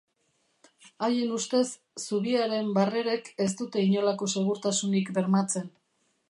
[1.07, 1.61] Haien ustez,
[2.07, 5.71] zubiaren barrerek ez dute inolako segurtasunik bermatzen.